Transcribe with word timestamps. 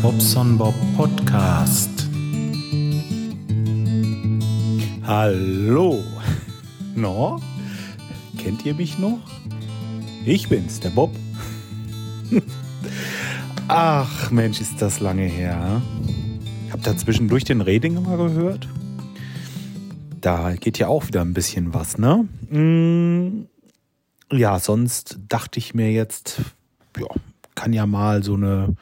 Bobson 0.00 0.56
Bob 0.56 0.74
Podcast. 0.96 2.08
Hallo. 5.02 6.02
No? 6.94 7.40
Kennt 8.38 8.64
ihr 8.66 8.74
mich 8.74 8.98
noch? 8.98 9.18
Ich 10.26 10.48
bin's, 10.48 10.78
der 10.78 10.90
Bob. 10.90 11.10
Ach 13.68 14.30
Mensch, 14.30 14.60
ist 14.60 14.80
das 14.80 15.00
lange 15.00 15.24
her. 15.24 15.80
Habt 16.70 16.86
ihr 16.86 16.96
zwischendurch 16.96 17.44
den 17.44 17.60
Reding 17.60 18.02
mal 18.02 18.16
gehört? 18.16 18.68
Da 20.20 20.54
geht 20.54 20.78
ja 20.78 20.88
auch 20.88 21.06
wieder 21.06 21.22
ein 21.22 21.34
bisschen 21.34 21.74
was, 21.74 21.98
ne? 21.98 22.28
Mm, 22.50 23.46
ja, 24.30 24.58
sonst 24.58 25.18
dachte 25.28 25.58
ich 25.58 25.74
mir 25.74 25.90
jetzt, 25.90 26.40
ja, 26.98 27.06
kann 27.54 27.72
ja 27.72 27.86
mal 27.86 28.22
so 28.22 28.34
eine, 28.34 28.76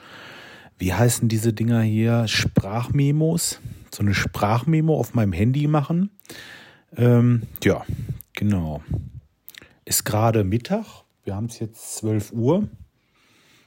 wie 0.81 0.95
heißen 0.95 1.29
diese 1.29 1.53
Dinger 1.53 1.83
hier, 1.83 2.27
Sprachmemos, 2.27 3.61
so 3.95 4.03
eine 4.03 4.15
Sprachmemo 4.15 4.99
auf 4.99 5.13
meinem 5.15 5.35
Handy 5.35 5.69
machen. 5.69 6.11
Ähm, 6.97 7.43
ja, 7.63 7.85
genau. 8.33 8.83
Ist 9.85 10.05
gerade 10.05 10.43
Mittag. 10.43 10.87
Wir 11.23 11.37
haben 11.37 11.47
es 11.47 11.59
jetzt 11.59 11.99
12 11.99 12.33
Uhr. 12.33 12.69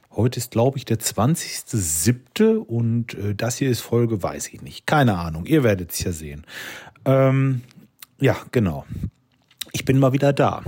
Heute 0.09 0.40
ist, 0.40 0.52
glaube 0.52 0.80
ich, 0.80 0.85
der 0.85 0.99
20.07. 0.99 2.57
und 2.57 3.13
äh, 3.13 3.35
das 3.35 3.57
hier 3.57 3.70
ist 3.70 3.82
Folge, 3.82 4.23
weiß 4.23 4.48
ich 4.48 4.63
nicht. 4.63 4.88
Keine 4.88 5.18
Ahnung. 5.18 5.45
Ihr 5.45 5.63
werdet 5.63 5.91
es 5.91 6.04
ja 6.04 6.12
sehen. 6.12 6.45
Ähm, 7.05 7.62
ja, 8.20 8.35
genau. 8.52 8.85
Ich 9.71 9.85
bin 9.85 9.99
mal 9.99 10.13
wieder 10.13 10.34
da. 10.34 10.63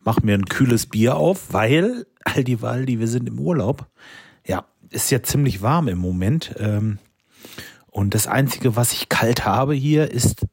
Mach 0.00 0.20
mir 0.20 0.34
ein 0.34 0.46
kühles 0.46 0.86
Bier 0.86 1.16
auf, 1.16 1.52
weil, 1.52 2.06
Aldi 2.24 2.60
Waldi, 2.60 2.98
wir 2.98 3.08
sind 3.08 3.28
im 3.28 3.38
Urlaub. 3.38 3.86
Ist 4.94 5.10
ja 5.10 5.24
ziemlich 5.24 5.60
warm 5.60 5.88
im 5.88 5.98
Moment. 5.98 6.54
Ähm, 6.56 7.00
und 7.88 8.14
das 8.14 8.28
Einzige, 8.28 8.76
was 8.76 8.92
ich 8.92 9.08
kalt 9.08 9.44
habe 9.44 9.74
hier, 9.74 10.08
ist 10.08 10.46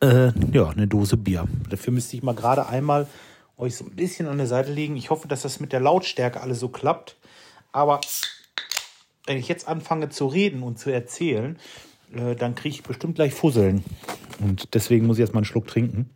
äh, 0.00 0.32
ja, 0.52 0.70
eine 0.70 0.86
Dose 0.86 1.18
Bier. 1.18 1.46
Dafür 1.68 1.92
müsste 1.92 2.16
ich 2.16 2.22
mal 2.22 2.34
gerade 2.34 2.66
einmal 2.66 3.06
euch 3.58 3.76
so 3.76 3.84
ein 3.84 3.94
bisschen 3.94 4.26
an 4.26 4.38
der 4.38 4.46
Seite 4.46 4.72
legen. 4.72 4.96
Ich 4.96 5.10
hoffe, 5.10 5.28
dass 5.28 5.42
das 5.42 5.60
mit 5.60 5.74
der 5.74 5.80
Lautstärke 5.80 6.40
alles 6.40 6.60
so 6.60 6.70
klappt. 6.70 7.18
Aber 7.72 8.00
wenn 9.26 9.36
ich 9.36 9.48
jetzt 9.48 9.68
anfange 9.68 10.08
zu 10.08 10.28
reden 10.28 10.62
und 10.62 10.78
zu 10.78 10.88
erzählen, 10.88 11.58
äh, 12.14 12.36
dann 12.36 12.54
kriege 12.54 12.76
ich 12.76 12.84
bestimmt 12.84 13.16
gleich 13.16 13.34
Fusseln. 13.34 13.84
Und 14.40 14.72
deswegen 14.72 15.06
muss 15.06 15.18
ich 15.18 15.24
jetzt 15.24 15.34
mal 15.34 15.40
einen 15.40 15.44
Schluck 15.44 15.66
trinken. 15.66 16.08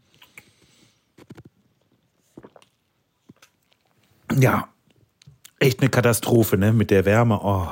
Ja, 4.38 4.69
echt 5.60 5.80
eine 5.80 5.90
Katastrophe, 5.90 6.56
ne? 6.56 6.72
Mit 6.72 6.90
der 6.90 7.04
Wärme. 7.04 7.38
Oh. 7.42 7.68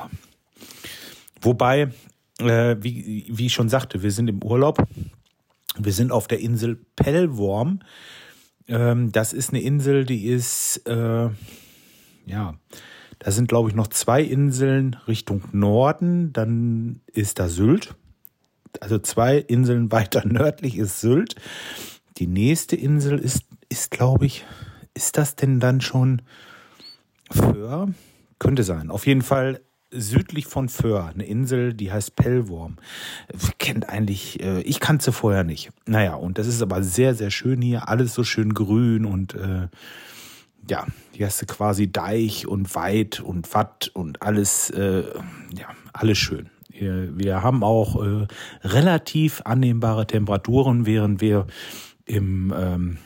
Wobei, 1.41 1.91
äh, 2.39 2.77
wie, 2.79 3.25
wie 3.29 3.47
ich 3.47 3.53
schon 3.53 3.69
sagte, 3.69 4.01
wir 4.01 4.11
sind 4.11 4.29
im 4.29 4.41
Urlaub. 4.41 4.81
Wir 5.77 5.93
sind 5.93 6.11
auf 6.11 6.27
der 6.27 6.39
Insel 6.39 6.79
Pellworm. 6.95 7.81
Ähm, 8.67 9.11
das 9.11 9.33
ist 9.33 9.49
eine 9.49 9.61
Insel, 9.61 10.05
die 10.05 10.25
ist, 10.25 10.87
äh, 10.87 11.29
ja, 12.25 12.53
da 13.17 13.31
sind, 13.31 13.47
glaube 13.47 13.69
ich, 13.69 13.75
noch 13.75 13.87
zwei 13.87 14.21
Inseln 14.21 14.95
Richtung 15.07 15.43
Norden. 15.51 16.31
Dann 16.31 17.01
ist 17.07 17.39
da 17.39 17.49
Sylt. 17.49 17.95
Also 18.79 18.99
zwei 18.99 19.37
Inseln 19.37 19.91
weiter 19.91 20.25
nördlich 20.25 20.77
ist 20.77 21.01
Sylt. 21.01 21.35
Die 22.17 22.27
nächste 22.27 22.75
Insel 22.75 23.17
ist, 23.17 23.45
ist 23.69 23.91
glaube 23.91 24.25
ich, 24.25 24.45
ist 24.93 25.17
das 25.17 25.35
denn 25.35 25.59
dann 25.59 25.81
schon 25.81 26.21
Föhr? 27.29 27.89
Könnte 28.39 28.63
sein. 28.63 28.89
Auf 28.89 29.05
jeden 29.05 29.21
Fall 29.21 29.61
südlich 29.91 30.45
von 30.45 30.69
Föhr, 30.69 31.07
eine 31.13 31.25
Insel, 31.25 31.73
die 31.73 31.91
heißt 31.91 32.15
Pellworm. 32.15 32.77
Kennt 33.57 33.89
eigentlich, 33.89 34.41
äh, 34.41 34.61
ich 34.61 34.79
kannte 34.79 35.11
vorher 35.11 35.43
nicht. 35.43 35.71
Naja, 35.85 36.15
und 36.15 36.37
das 36.37 36.47
ist 36.47 36.61
aber 36.61 36.83
sehr, 36.83 37.15
sehr 37.15 37.31
schön 37.31 37.61
hier. 37.61 37.89
Alles 37.89 38.13
so 38.13 38.23
schön 38.23 38.53
grün 38.53 39.05
und 39.05 39.33
äh, 39.33 39.67
ja, 40.69 40.85
hier 41.11 41.25
hast 41.25 41.41
du 41.41 41.45
quasi 41.47 41.91
Deich 41.91 42.47
und 42.47 42.75
Weit 42.75 43.19
und 43.19 43.53
Watt 43.53 43.89
und 43.93 44.21
alles, 44.21 44.69
äh, 44.69 45.03
ja, 45.57 45.67
alles 45.93 46.17
schön. 46.17 46.49
Wir, 46.69 47.17
wir 47.17 47.43
haben 47.43 47.63
auch 47.63 48.03
äh, 48.03 48.27
relativ 48.63 49.41
annehmbare 49.45 50.05
Temperaturen, 50.05 50.85
während 50.85 51.19
wir 51.19 51.47
im 52.05 52.53
ähm, 52.55 52.97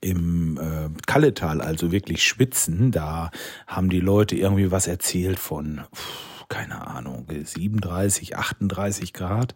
im 0.00 0.58
äh, 0.58 0.88
Kalletal, 1.06 1.60
also 1.60 1.92
wirklich 1.92 2.24
schwitzen, 2.24 2.90
da 2.90 3.30
haben 3.66 3.90
die 3.90 4.00
Leute 4.00 4.36
irgendwie 4.36 4.70
was 4.70 4.86
erzählt 4.86 5.38
von, 5.38 5.82
pff, 5.94 6.30
keine 6.48 6.86
Ahnung, 6.86 7.26
37, 7.28 8.36
38 8.36 9.12
Grad. 9.12 9.54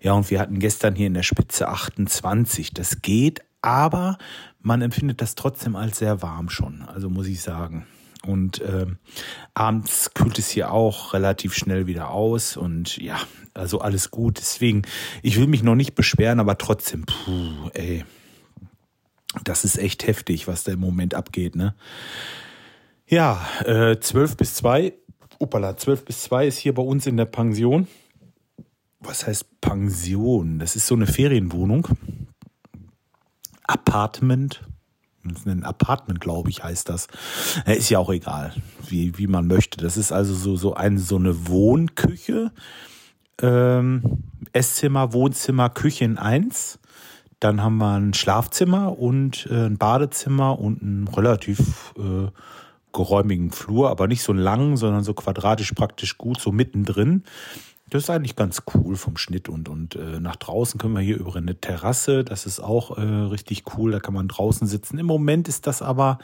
Ja, 0.00 0.12
und 0.12 0.30
wir 0.30 0.40
hatten 0.40 0.58
gestern 0.58 0.94
hier 0.94 1.08
in 1.08 1.14
der 1.14 1.22
Spitze 1.22 1.68
28. 1.68 2.72
Das 2.72 3.02
geht, 3.02 3.42
aber 3.60 4.18
man 4.60 4.80
empfindet 4.80 5.20
das 5.20 5.34
trotzdem 5.34 5.76
als 5.76 5.98
sehr 5.98 6.22
warm 6.22 6.48
schon, 6.48 6.82
also 6.82 7.10
muss 7.10 7.26
ich 7.26 7.42
sagen. 7.42 7.86
Und 8.24 8.60
äh, 8.60 8.86
abends 9.54 10.12
kühlt 10.14 10.38
es 10.38 10.48
hier 10.48 10.72
auch 10.72 11.12
relativ 11.12 11.54
schnell 11.54 11.86
wieder 11.86 12.10
aus 12.10 12.56
und 12.56 12.96
ja, 12.98 13.18
also 13.54 13.80
alles 13.80 14.10
gut. 14.10 14.38
Deswegen, 14.38 14.82
ich 15.22 15.38
will 15.38 15.46
mich 15.46 15.62
noch 15.62 15.76
nicht 15.76 15.94
beschweren, 15.94 16.40
aber 16.40 16.58
trotzdem, 16.58 17.06
puh, 17.06 17.70
ey, 17.74 18.04
das 19.44 19.64
ist 19.64 19.78
echt 19.78 20.06
heftig, 20.06 20.48
was 20.48 20.64
da 20.64 20.72
im 20.72 20.80
Moment 20.80 21.14
abgeht, 21.14 21.56
ne? 21.56 21.74
Ja, 23.06 23.46
äh, 23.64 23.98
12 23.98 24.36
bis 24.36 24.54
2, 24.56 24.92
upala, 25.38 25.76
12 25.76 26.04
bis 26.04 26.22
2 26.24 26.46
ist 26.46 26.58
hier 26.58 26.74
bei 26.74 26.82
uns 26.82 27.06
in 27.06 27.16
der 27.16 27.24
Pension. 27.24 27.88
Was 29.00 29.26
heißt 29.26 29.60
Pension? 29.60 30.58
Das 30.58 30.76
ist 30.76 30.86
so 30.86 30.94
eine 30.94 31.06
Ferienwohnung. 31.06 31.88
Apartment. 33.62 34.62
Ein 35.46 35.64
Apartment, 35.64 36.20
glaube 36.20 36.50
ich, 36.50 36.64
heißt 36.64 36.88
das. 36.88 37.06
Ist 37.66 37.90
ja 37.90 37.98
auch 37.98 38.10
egal, 38.10 38.54
wie, 38.88 39.16
wie 39.18 39.26
man 39.26 39.46
möchte. 39.46 39.78
Das 39.78 39.96
ist 39.96 40.10
also 40.10 40.34
so, 40.34 40.56
so, 40.56 40.74
ein, 40.74 40.98
so 40.98 41.16
eine 41.16 41.48
Wohnküche. 41.48 42.52
Ähm, 43.40 44.24
Esszimmer, 44.52 45.12
Wohnzimmer, 45.12 45.70
Küche 45.70 46.04
in 46.04 46.18
eins. 46.18 46.78
Dann 47.40 47.62
haben 47.62 47.78
wir 47.78 47.94
ein 47.94 48.14
Schlafzimmer 48.14 48.98
und 48.98 49.46
äh, 49.50 49.66
ein 49.66 49.78
Badezimmer 49.78 50.58
und 50.58 50.82
einen 50.82 51.08
relativ 51.08 51.94
äh, 51.96 52.30
geräumigen 52.92 53.52
Flur, 53.52 53.90
aber 53.90 54.08
nicht 54.08 54.22
so 54.22 54.32
lang, 54.32 54.76
sondern 54.76 55.04
so 55.04 55.14
quadratisch 55.14 55.72
praktisch 55.72 56.18
gut, 56.18 56.40
so 56.40 56.50
mittendrin. 56.50 57.22
Das 57.90 58.02
ist 58.02 58.10
eigentlich 58.10 58.36
ganz 58.36 58.62
cool 58.74 58.96
vom 58.96 59.16
Schnitt 59.16 59.48
und, 59.48 59.68
und 59.68 59.94
äh, 59.94 60.20
nach 60.20 60.36
draußen 60.36 60.78
können 60.78 60.94
wir 60.94 61.00
hier 61.00 61.18
über 61.18 61.36
eine 61.36 61.58
Terrasse. 61.58 62.22
Das 62.22 62.44
ist 62.44 62.60
auch 62.60 62.98
äh, 62.98 63.02
richtig 63.02 63.64
cool. 63.76 63.92
Da 63.92 64.00
kann 64.00 64.14
man 64.14 64.28
draußen 64.28 64.66
sitzen. 64.66 64.98
Im 64.98 65.06
Moment 65.06 65.48
ist 65.48 65.66
das 65.66 65.80
aber 65.80 66.18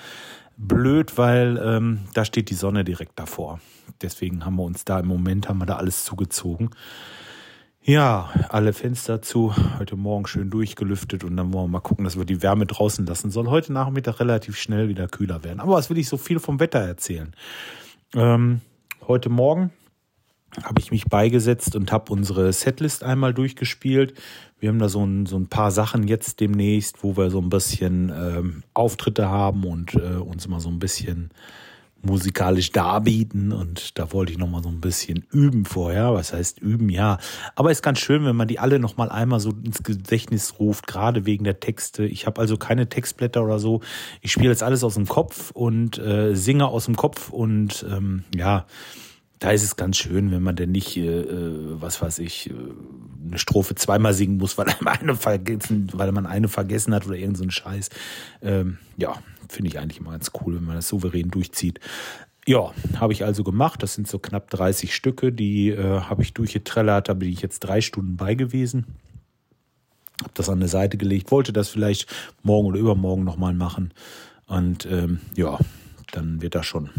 blöd, 0.57 1.17
weil 1.17 1.61
ähm, 1.65 2.01
da 2.13 2.25
steht 2.25 2.51
die 2.51 2.55
Sonne 2.55 2.85
direkt 2.85 3.19
davor. 3.19 3.61
Deswegen 4.03 4.45
haben 4.45 4.57
wir 4.57 4.65
uns 4.65 4.85
da 4.85 5.01
im 5.01 5.07
Moment 5.07 5.49
haben 5.49 5.59
wir 5.59 5.67
da 5.67 5.77
alles 5.77 6.05
zugezogen. 6.05 6.71
Ja, 7.87 8.31
alle 8.49 8.73
Fenster 8.73 9.21
zu. 9.21 9.55
Heute 9.79 9.95
Morgen 9.97 10.27
schön 10.27 10.49
durchgelüftet 10.49 11.23
und 11.23 11.37
dann 11.37 11.53
wollen 11.53 11.67
wir 11.67 11.73
mal 11.73 11.81
gucken, 11.81 12.07
dass 12.07 12.17
wir 12.17 12.25
die 12.25 12.41
Wärme 12.41 12.65
draußen 12.65 13.05
lassen. 13.05 13.31
Soll 13.31 13.49
heute 13.49 13.75
Nachmittag 13.75 14.21
relativ 14.21 14.57
schnell 14.57 14.89
wieder 14.89 15.07
kühler 15.07 15.45
werden. 15.45 15.61
Aber 15.61 15.75
was 15.75 15.91
will 15.91 15.99
ich 15.99 16.09
so 16.09 16.17
viel 16.17 16.39
vom 16.39 16.61
Wetter 16.61 16.79
erzählen? 16.79 17.35
Ähm, 18.15 18.63
heute 19.07 19.29
Morgen 19.29 19.71
habe 20.63 20.81
ich 20.81 20.93
mich 20.93 21.05
beigesetzt 21.05 21.77
und 21.77 21.93
habe 21.93 22.11
unsere 22.11 22.55
Setlist 22.55 23.05
einmal 23.05 23.35
durchgespielt. 23.35 24.15
Wir 24.59 24.71
haben 24.71 24.79
da 24.79 24.89
so 24.89 25.05
ein, 25.05 25.27
so 25.27 25.37
ein 25.37 25.49
paar 25.49 25.71
Sachen 25.71 26.09
jetzt 26.09 26.41
demnächst, 26.41 27.05
wo 27.05 27.19
wir 27.19 27.29
so 27.29 27.39
ein 27.39 27.51
bisschen 27.51 28.09
ähm, 28.09 28.63
Auftritte 28.73 29.29
haben 29.29 29.63
und 29.65 29.93
äh, 29.93 30.17
uns 30.17 30.49
mal 30.49 30.61
so 30.61 30.71
ein 30.71 30.79
bisschen 30.79 31.33
musikalisch 32.05 32.73
darbieten 32.73 33.53
und 33.53 33.99
da 33.99 34.13
wollte 34.13 34.33
ich 34.33 34.39
noch 34.39 34.49
mal 34.49 34.63
so 34.63 34.69
ein 34.69 34.81
bisschen 34.81 35.25
üben 35.33 35.65
vorher. 35.65 36.15
Was 36.15 36.33
heißt 36.33 36.61
üben? 36.61 36.89
Ja, 36.89 37.19
aber 37.55 37.71
ist 37.71 37.83
ganz 37.83 37.99
schön, 37.99 38.25
wenn 38.25 38.37
man 38.37 38.49
die 38.49 38.59
alle 38.59 38.79
noch 38.79 38.97
mal 38.97 39.11
einmal 39.11 39.41
so 39.41 39.51
ins 39.51 39.83
Gedächtnis 39.83 40.59
ruft, 40.59 40.87
gerade 40.87 41.27
wegen 41.27 41.45
der 41.45 41.61
Texte. 41.61 42.05
Ich 42.05 42.27
habe 42.27 42.41
also 42.41 42.57
keine 42.57 42.89
Textblätter 42.89 43.43
oder 43.43 43.59
so. 43.59 43.81
Ich 44.21 44.33
spiele 44.33 44.51
jetzt 44.51 44.63
alles 44.63 44.85
aus 44.85 44.95
dem 44.95 45.07
Kopf 45.07 45.51
und 45.51 45.99
äh, 45.99 46.35
singe 46.35 46.67
aus 46.67 46.87
dem 46.87 46.97
Kopf 46.97 47.31
und 47.31 47.85
ähm, 47.91 48.25
ja, 48.35 48.67
da 49.45 49.51
ist 49.51 49.63
es 49.63 49.77
ganz 49.77 49.99
schön, 49.99 50.31
wenn 50.31 50.43
man 50.43 50.57
denn 50.57 50.73
nicht, 50.73 50.97
äh, 50.97 51.21
äh 51.21 51.81
was 51.81 52.01
weiß 52.01 52.21
ich, 52.21 52.49
äh, 52.49 52.55
eine 53.27 53.39
Strophe 53.39 53.75
zweimal 53.75 54.15
singen 54.15 54.39
muss, 54.39 54.57
weil 54.57 54.67
man 54.81 54.99
eine 54.99 55.17
vergessen, 55.17 55.89
weil 55.93 56.13
man 56.13 56.27
eine 56.27 56.49
vergessen 56.49 56.95
hat 56.95 57.07
oder 57.07 57.17
irgendein 57.17 57.51
so 57.51 57.51
Scheiß. 57.51 57.91
Ähm, 58.43 58.79
ja, 58.97 59.17
finde 59.49 59.69
ich 59.69 59.79
eigentlich 59.79 60.01
immer 60.01 60.13
ganz 60.13 60.31
cool, 60.41 60.57
wenn 60.57 60.65
man 60.65 60.77
das 60.77 60.89
souverän 60.89 61.31
durchzieht. 61.31 61.81
Ja, 62.47 62.73
habe 62.97 63.13
ich 63.13 63.25
also 63.25 63.43
gemacht. 63.43 63.83
Das 63.83 63.95
sind 63.95 64.07
so 64.07 64.19
knapp 64.19 64.51
30 64.51 64.95
Stücke, 64.95 65.33
die 65.33 65.71
äh, 65.71 66.01
habe 66.01 66.23
ich 66.23 66.35
durchgetrellert. 66.35 67.09
Da 67.09 67.15
bin 67.15 67.31
ich 67.31 67.41
jetzt 67.41 67.61
drei 67.61 67.81
Stunden 67.81 68.17
bei 68.17 68.35
gewesen. 68.35 68.87
Habe 70.21 70.33
das 70.35 70.49
an 70.49 70.61
der 70.61 70.69
Seite 70.69 70.97
gelegt, 70.97 71.31
wollte 71.31 71.53
das 71.53 71.69
vielleicht 71.69 72.07
morgen 72.43 72.69
oder 72.69 72.79
übermorgen 72.79 73.25
nochmal 73.25 73.55
machen. 73.55 73.95
Und 74.47 74.87
ähm, 74.87 75.21
ja, 75.37 75.59
dann 76.13 76.43
wird 76.43 76.55
das 76.55 76.67
schon 76.67 76.91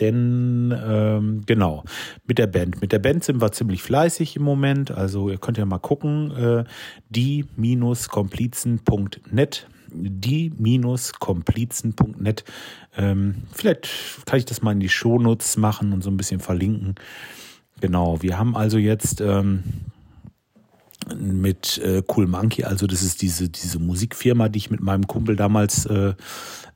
denn 0.00 0.76
ähm, 0.84 1.42
genau, 1.46 1.84
mit 2.26 2.38
der 2.38 2.46
Band. 2.46 2.80
Mit 2.80 2.92
der 2.92 2.98
Band 2.98 3.22
sind 3.24 3.40
wir 3.40 3.52
ziemlich 3.52 3.82
fleißig 3.82 4.34
im 4.36 4.42
Moment. 4.42 4.90
Also 4.90 5.30
ihr 5.30 5.38
könnt 5.38 5.58
ja 5.58 5.66
mal 5.66 5.78
gucken, 5.78 6.32
äh, 6.36 6.64
die-komplizen.net 7.10 9.68
die-komplizen.net. 9.92 12.44
Ähm, 12.96 13.42
vielleicht 13.52 13.88
kann 14.26 14.38
ich 14.38 14.44
das 14.44 14.62
mal 14.62 14.72
in 14.72 14.80
die 14.80 14.88
Shownotes 14.88 15.56
machen 15.56 15.92
und 15.92 16.02
so 16.02 16.10
ein 16.10 16.16
bisschen 16.16 16.40
verlinken. 16.40 16.96
Genau, 17.80 18.20
wir 18.22 18.38
haben 18.38 18.56
also 18.56 18.78
jetzt 18.78 19.20
ähm, 19.20 19.62
mit 21.18 21.78
äh, 21.78 22.02
Cool 22.14 22.26
Monkey, 22.26 22.64
also 22.64 22.86
das 22.86 23.02
ist 23.02 23.22
diese, 23.22 23.48
diese 23.48 23.78
Musikfirma, 23.78 24.48
die 24.48 24.58
ich 24.58 24.70
mit 24.70 24.80
meinem 24.80 25.06
Kumpel 25.06 25.36
damals 25.36 25.86
äh, 25.86 26.14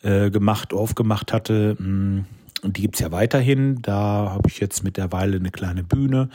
äh, 0.02 0.30
gemacht, 0.30 0.72
aufgemacht 0.72 1.32
hatte. 1.32 1.76
Mh, 1.78 1.88
mm, 1.88 2.26
und 2.62 2.78
die 2.78 2.82
gibt's 2.82 3.00
ja 3.00 3.12
weiterhin. 3.12 3.82
Da 3.82 4.30
habe 4.30 4.48
ich 4.48 4.58
jetzt 4.58 4.84
mittlerweile 4.84 5.36
eine 5.36 5.50
kleine 5.50 5.84
Bühne, 5.84 6.30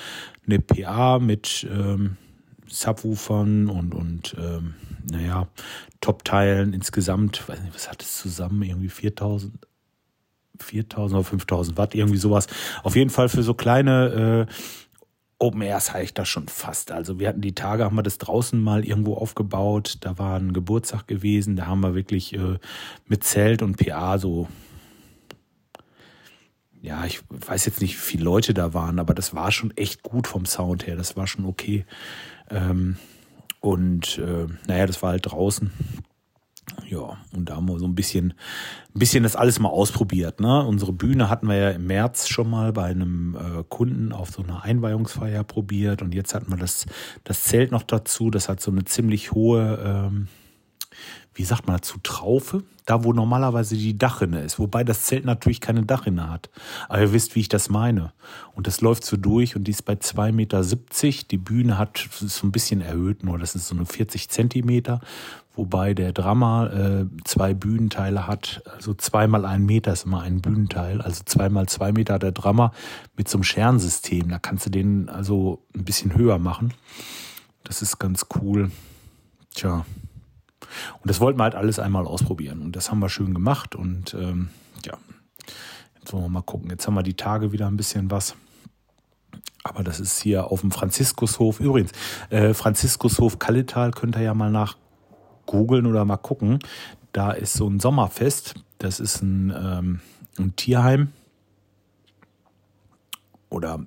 eine 0.46 0.60
PA 0.60 1.18
mit 1.18 1.68
ähm, 1.72 2.18
Subwoofern 2.70 3.70
und, 3.70 3.94
und 3.94 4.36
ähm, 4.40 4.76
naja, 5.12 5.48
Top-Teilen 6.02 6.74
insgesamt, 6.74 7.48
weiß 7.48 7.62
nicht, 7.62 7.76
was 7.76 7.90
hat 7.90 8.02
es 8.02 8.18
zusammen? 8.18 8.62
Irgendwie 8.62 8.90
4000, 8.90 9.54
4000 10.60 11.20
oder 11.20 11.24
5000 11.28 11.78
Watt, 11.78 11.96
irgendwie 11.96 12.18
sowas. 12.18 12.48
Auf 12.84 12.96
jeden 12.96 13.10
Fall 13.10 13.30
für 13.30 13.44
so 13.44 13.54
kleine 13.54 14.48
äh, 14.48 14.54
Open 15.42 15.62
Airs 15.62 15.94
habe 15.94 16.04
ich 16.04 16.14
das 16.14 16.28
schon 16.28 16.50
fast. 16.50 16.92
Also 16.92 17.18
wir 17.18 17.30
hatten 17.30 17.42
die 17.42 17.56
Tage, 17.56 17.86
haben 17.86 17.96
wir 17.96 18.04
das 18.04 18.18
draußen 18.18 18.60
mal 18.60 18.86
irgendwo 18.86 19.16
aufgebaut. 19.16 19.98
Da 20.02 20.18
war 20.18 20.38
ein 20.38 20.52
Geburtstag 20.52 21.08
gewesen. 21.08 21.56
Da 21.56 21.66
haben 21.66 21.80
wir 21.80 21.96
wirklich 21.96 22.34
äh, 22.34 22.60
mit 23.08 23.24
Zelt 23.24 23.62
und 23.62 23.78
PA 23.78 24.18
so 24.18 24.50
ja, 26.82 27.04
ich 27.06 27.22
weiß 27.30 27.66
jetzt 27.66 27.82
nicht, 27.82 27.96
wie 27.96 28.02
viele 28.02 28.24
Leute 28.24 28.54
da 28.54 28.74
waren, 28.74 29.00
aber 29.00 29.14
das 29.14 29.36
war 29.36 29.52
schon 29.52 29.76
echt 29.76 30.02
gut 30.02 30.28
vom 30.28 30.46
Sound 30.46 30.88
her. 30.88 30.96
Das 30.96 31.18
war 31.18 31.28
schon 31.28 31.46
okay. 31.46 31.86
Ähm, 32.50 32.98
und 33.62 34.18
äh, 34.20 34.48
naja, 34.68 34.86
das 34.86 35.02
war 35.02 35.12
halt 35.12 35.32
draußen. 35.32 35.72
Ja, 36.88 37.18
und 37.36 37.50
da 37.50 37.56
haben 37.56 37.68
wir 37.68 37.80
so 37.80 37.86
ein 37.86 37.96
bisschen, 37.96 38.34
ein 38.94 39.00
bisschen 39.00 39.24
das 39.24 39.36
alles 39.36 39.60
mal 39.60 39.70
ausprobiert. 39.70 40.40
Ne? 40.40 40.66
Unsere 40.66 40.94
Bühne 40.94 41.30
hatten 41.30 41.48
wir 41.48 41.56
ja 41.56 41.70
im 41.72 41.88
März 41.88 42.28
schon 42.28 42.50
mal 42.50 42.74
bei 42.74 42.86
einem 42.86 43.36
äh, 43.36 43.64
Kunden 43.68 44.12
auf 44.12 44.30
so 44.30 44.44
einer 44.44 44.64
Einweihungsfeier 44.64 45.44
probiert 45.44 46.02
und 46.02 46.14
jetzt 46.14 46.34
hatten 46.34 46.52
wir 46.52 46.58
das, 46.58 46.86
das 47.24 47.44
Zelt 47.44 47.72
noch 47.72 47.84
dazu. 47.84 48.30
Das 48.30 48.50
hat 48.50 48.62
so 48.62 48.72
eine 48.72 48.86
ziemlich 48.86 49.32
hohe 49.32 49.80
ähm, 49.84 50.28
wie 51.40 51.46
sagt 51.46 51.68
man 51.68 51.78
dazu, 51.78 52.00
Traufe, 52.04 52.64
da 52.86 53.06
wo 53.06 53.14
normalerweise 53.14 53.78
die 53.78 53.98
Dachrinne 53.98 54.42
ist, 54.42 54.60
wobei 54.60 54.84
das 54.84 55.04
Zelt 55.04 55.24
natürlich 55.24 55.62
keine 55.62 55.84
Dachrinne 55.84 56.30
hat. 56.30 56.50
Aber 56.90 57.00
ihr 57.00 57.14
wisst, 57.14 57.34
wie 57.34 57.40
ich 57.40 57.48
das 57.48 57.70
meine. 57.70 58.12
Und 58.56 58.68
das 58.68 58.82
läuft 58.82 59.06
so 59.06 59.16
durch 59.16 59.56
und 59.56 59.64
die 59.64 59.72
ist 59.72 59.86
bei 59.86 59.94
2,70 59.94 60.34
Meter. 60.34 60.62
Die 61.32 61.38
Bühne 61.38 61.78
hat 61.78 62.10
so 62.12 62.46
ein 62.46 62.52
bisschen 62.52 62.82
erhöht, 62.82 63.24
nur 63.24 63.40
das 63.40 63.56
ist 63.56 63.70
so 63.70 63.76
eine 63.76 63.86
40 63.86 64.28
Zentimeter, 64.28 65.00
wobei 65.56 65.94
der 65.94 66.12
Drama 66.12 66.68
äh, 66.68 67.06
zwei 67.24 67.54
Bühnenteile 67.54 68.28
hat. 68.28 68.62
Also 68.76 68.94
zweimal 68.94 69.46
ein 69.46 69.66
Meter 69.66 69.94
ist 69.94 70.06
immer 70.06 70.20
ein 70.20 70.42
Bühnenteil, 70.42 71.02
also 71.02 71.22
zweimal 71.24 71.68
zwei 71.70 71.94
Meter 71.94 72.16
hat 72.16 72.24
der 72.24 72.34
Drama 72.34 72.74
mit 73.16 73.30
so 73.30 73.38
einem 73.38 73.44
Schernsystem. 73.46 74.28
Da 74.28 74.40
kannst 74.40 74.66
du 74.66 74.72
den 74.72 75.08
also 75.08 75.64
ein 75.74 75.86
bisschen 75.86 76.18
höher 76.18 76.38
machen. 76.38 76.74
Das 77.64 77.82
ist 77.82 77.98
ganz 77.98 78.26
cool. 78.42 78.72
Tja, 79.56 79.86
und 81.02 81.10
das 81.10 81.20
wollten 81.20 81.40
wir 81.40 81.44
halt 81.44 81.56
alles 81.56 81.80
einmal 81.80 82.06
ausprobieren. 82.06 82.62
Und 82.62 82.76
das 82.76 82.92
haben 82.92 83.00
wir 83.00 83.10
schön 83.10 83.34
gemacht. 83.34 83.76
Und 83.76 84.14
ähm, 84.14 84.50
ja, 84.86 84.98
jetzt 86.00 86.14
wollen 86.14 86.24
wir 86.24 86.30
mal 86.30 86.42
gucken. 86.42 86.70
Jetzt 86.70 86.88
haben 86.88 86.96
wir 86.96 87.04
die 87.04 87.16
Tage 87.16 87.52
wieder 87.52 87.68
ein 87.68 87.78
bisschen 87.78 88.12
was. 88.12 88.36
Aber 89.64 89.84
das 89.84 90.00
ist 90.00 90.22
hier 90.22 90.52
auf 90.52 90.62
dem 90.62 90.72
Franziskushof. 90.72 91.60
Übrigens, 91.60 91.92
äh, 92.30 92.54
Franziskushof 92.54 93.40
Kallital 93.40 93.92
könnt 93.92 94.16
ihr 94.16 94.24
ja 94.24 94.34
mal 94.34 94.52
nach 94.52 94.78
googeln 95.46 95.86
oder 95.86 96.06
mal 96.06 96.18
gucken. 96.18 96.60
Da 97.12 97.32
ist 97.32 97.54
so 97.54 97.68
ein 97.68 97.80
Sommerfest. 97.80 98.56
Das 98.78 99.00
ist 99.00 99.22
ein, 99.22 99.54
ähm, 99.56 100.00
ein 100.38 100.56
Tierheim. 100.56 101.12
Oder 103.50 103.86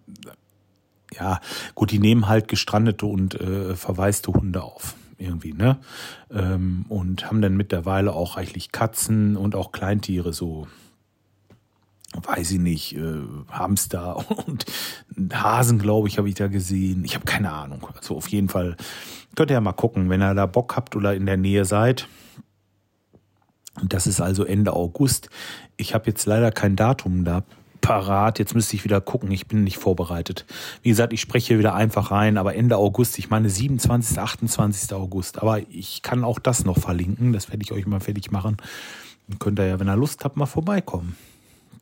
ja, 1.15 1.41
gut, 1.75 1.91
die 1.91 1.99
nehmen 1.99 2.29
halt 2.29 2.49
gestrandete 2.49 3.07
und 3.07 3.41
äh, 3.41 3.77
verwaiste 3.77 4.33
Hunde 4.33 4.63
auf 4.63 4.97
irgendwie, 5.23 5.53
ne? 5.53 5.79
Ähm, 6.31 6.85
und 6.89 7.27
haben 7.27 7.41
dann 7.41 7.57
mittlerweile 7.57 8.13
auch 8.13 8.37
reichlich 8.37 8.73
Katzen 8.73 9.37
und 9.37 9.55
auch 9.55 9.73
Kleintiere, 9.73 10.33
so, 10.33 10.67
weiß 12.15 12.51
ich 12.53 12.59
nicht, 12.59 12.97
äh, 12.97 13.23
Hamster 13.51 14.25
und 14.47 14.67
Hasen, 15.33 15.79
glaube 15.79 16.09
ich, 16.09 16.19
habe 16.19 16.29
ich 16.29 16.35
da 16.35 16.49
gesehen. 16.49 17.05
Ich 17.05 17.15
habe 17.15 17.25
keine 17.25 17.53
Ahnung. 17.53 17.87
Also 17.97 18.17
auf 18.17 18.29
jeden 18.29 18.49
Fall 18.49 18.77
könnt 19.35 19.51
ihr 19.51 19.55
ja 19.55 19.61
mal 19.61 19.73
gucken, 19.73 20.11
wenn 20.11 20.23
ihr 20.23 20.35
da 20.35 20.47
Bock 20.47 20.77
habt 20.77 20.97
oder 20.97 21.15
in 21.15 21.27
der 21.27 21.37
Nähe 21.37 21.65
seid. 21.65 22.09
Das 23.83 24.07
ist 24.07 24.21
also 24.21 24.45
Ende 24.45 24.75
August. 24.75 25.31
Ich 25.77 25.95
habe 25.95 26.07
jetzt 26.09 26.27
leider 26.27 26.51
kein 26.53 26.77
Datum 26.77 27.25
da 27.25 27.45
parat. 27.83 28.39
Jetzt 28.39 28.55
müsste 28.55 28.75
ich 28.75 28.85
wieder 28.85 29.03
gucken. 29.03 29.31
Ich 29.31 29.47
bin 29.47 29.65
nicht 29.65 29.77
vorbereitet. 29.77 30.47
Wie 30.81 30.89
gesagt, 30.89 31.13
ich 31.13 31.21
spreche 31.21 31.59
wieder 31.59 31.75
einfach 31.75 32.11
rein, 32.11 32.39
aber 32.39 32.55
Ende 32.55 32.79
August, 32.79 33.19
ich 33.19 33.29
meine 33.29 33.51
27., 33.51 34.19
28. 34.19 34.95
August. 34.95 35.43
Aber 35.43 35.59
ich 35.69 36.01
kann 36.01 36.25
auch 36.25 36.39
das 36.39 36.65
noch 36.65 36.79
verlinken. 36.79 37.35
Das 37.35 37.51
werde 37.51 37.63
ich 37.63 37.73
euch 37.73 37.87
mal 37.87 38.01
fertig 38.01 38.31
machen. 38.31 38.57
Dann 39.29 39.39
könnt 39.39 39.59
ihr 39.59 39.67
ja, 39.67 39.81
wenn 39.81 39.89
ihr 39.89 39.97
Lust 39.97 40.25
habt, 40.25 40.39
mal 40.39 40.47
vorbeikommen. 40.47 41.17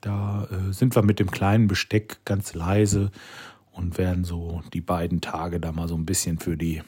Da 0.00 0.49
äh, 0.50 0.73
sind 0.73 0.97
wir 0.97 1.02
mit 1.02 1.20
dem 1.20 1.31
kleinen 1.31 1.69
Besteck 1.69 2.19
ganz 2.25 2.55
leise 2.55 3.12
und 3.70 3.99
werden 3.99 4.25
so 4.25 4.62
die 4.73 4.81
beiden 4.81 5.20
Tage 5.20 5.61
da 5.61 5.70
mal 5.70 5.88
so 5.88 5.94
ein 5.94 6.06
bisschen 6.06 6.38
für 6.38 6.56
die 6.56 6.82